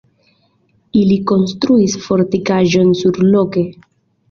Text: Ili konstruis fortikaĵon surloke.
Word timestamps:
Ili 1.01 1.17
konstruis 1.33 1.95
fortikaĵon 2.07 2.93
surloke. 3.05 3.67